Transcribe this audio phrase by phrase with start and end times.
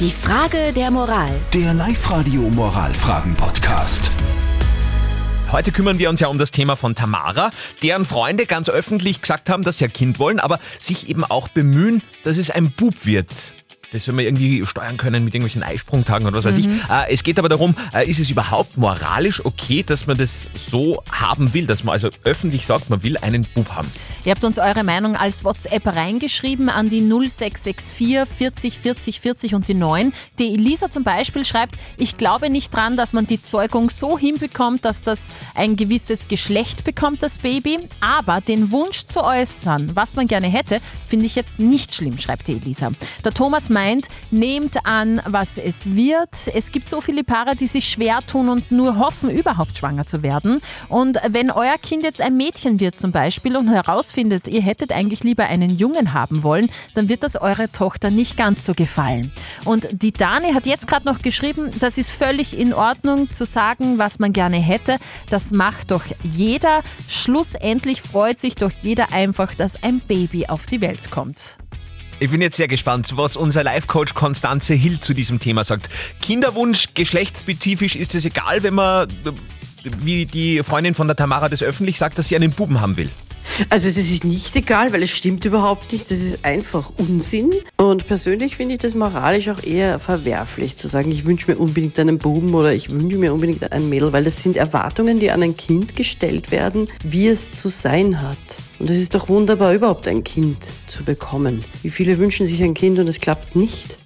[0.00, 1.30] Die Frage der Moral.
[1.52, 4.10] Der Live-Radio Moralfragen-Podcast.
[5.52, 9.48] Heute kümmern wir uns ja um das Thema von Tamara, deren Freunde ganz öffentlich gesagt
[9.48, 13.06] haben, dass sie ein Kind wollen, aber sich eben auch bemühen, dass es ein Bub
[13.06, 13.54] wird.
[13.94, 16.66] Das soll man irgendwie steuern können mit irgendwelchen Eisprungtagen oder was weiß ich.
[16.66, 21.02] Äh, es geht aber darum, äh, ist es überhaupt moralisch okay, dass man das so
[21.10, 23.88] haben will, dass man also öffentlich sagt, man will einen Bub haben.
[24.24, 29.68] Ihr habt uns eure Meinung als WhatsApp reingeschrieben an die 0664 40 40 40 und
[29.68, 30.12] die 9.
[30.38, 34.84] Die Elisa zum Beispiel schreibt, ich glaube nicht dran, dass man die Zeugung so hinbekommt,
[34.84, 37.78] dass das ein gewisses Geschlecht bekommt, das Baby.
[38.00, 42.48] Aber den Wunsch zu äußern, was man gerne hätte, finde ich jetzt nicht schlimm, schreibt
[42.48, 42.90] die Elisa.
[43.24, 43.83] Der Thomas meint,
[44.30, 46.30] nehmt an, was es wird.
[46.52, 50.22] Es gibt so viele Paare, die sich schwer tun und nur hoffen, überhaupt schwanger zu
[50.22, 50.60] werden.
[50.88, 55.24] Und wenn euer Kind jetzt ein Mädchen wird zum Beispiel und herausfindet, ihr hättet eigentlich
[55.24, 59.32] lieber einen Jungen haben wollen, dann wird das eurer Tochter nicht ganz so gefallen.
[59.64, 63.98] Und die Dani hat jetzt gerade noch geschrieben, das ist völlig in Ordnung zu sagen,
[63.98, 64.96] was man gerne hätte.
[65.30, 66.82] Das macht doch jeder.
[67.08, 71.58] Schlussendlich freut sich doch jeder einfach, dass ein Baby auf die Welt kommt.
[72.24, 75.90] Ich bin jetzt sehr gespannt, was unser Life-Coach Konstanze Hill zu diesem Thema sagt.
[76.22, 79.08] Kinderwunsch, geschlechtsspezifisch, ist es egal, wenn man,
[79.98, 83.10] wie die Freundin von der Tamara das öffentlich sagt, dass sie einen Buben haben will.
[83.68, 86.10] Also es ist nicht egal, weil es stimmt überhaupt nicht.
[86.10, 87.52] Das ist einfach Unsinn.
[87.76, 91.98] Und persönlich finde ich das moralisch auch eher verwerflich, zu sagen, ich wünsche mir unbedingt
[91.98, 95.42] einen Buben oder ich wünsche mir unbedingt ein Mädel, weil das sind Erwartungen, die an
[95.42, 98.38] ein Kind gestellt werden, wie es zu sein hat.
[98.84, 101.64] Und es ist doch wunderbar, überhaupt ein Kind zu bekommen.
[101.80, 103.96] Wie viele wünschen sich ein Kind und es klappt nicht?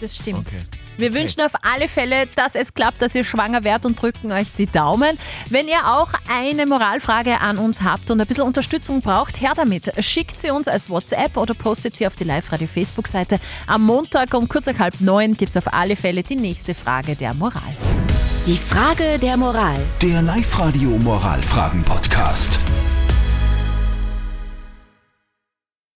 [0.00, 0.46] Das stimmt.
[0.46, 0.60] Okay.
[0.98, 4.54] Wir wünschen auf alle Fälle, dass es klappt, dass ihr schwanger werdet und drücken euch
[4.56, 5.18] die Daumen.
[5.50, 9.92] Wenn ihr auch eine Moralfrage an uns habt und ein bisschen Unterstützung braucht, her damit.
[9.98, 13.40] Schickt sie uns als WhatsApp oder postet sie auf die Live-Radio-Facebook-Seite.
[13.66, 17.16] Am Montag um kurz nach halb neun gibt es auf alle Fälle die nächste Frage
[17.16, 17.74] der Moral.
[18.46, 19.82] Die Frage der Moral.
[20.00, 22.60] Der Live-Radio Moralfragen-Podcast.